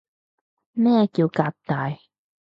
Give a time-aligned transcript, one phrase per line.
[0.73, 1.95] 咩叫革大